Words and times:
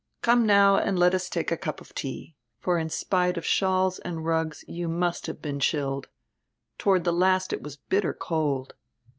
Come 0.23 0.47
now 0.47 0.77
and 0.77 0.97
let 0.97 1.13
us 1.13 1.29
take 1.29 1.51
a 1.51 1.55
cup 1.57 1.79
of 1.79 1.93
tea. 1.93 2.35
For 2.57 2.79
in 2.79 2.89
spite 2.89 3.37
of 3.37 3.45
shawls 3.45 3.99
and 3.99 4.25
rugs 4.25 4.65
you 4.67 4.87
must 4.87 5.27
have 5.27 5.43
been 5.43 5.59
chilled. 5.59 6.07
Toward 6.79 7.03
die 7.03 7.11
last 7.11 7.53
it 7.53 7.61
was 7.61 7.77
bitter 7.77 8.11
cold." 8.15 8.73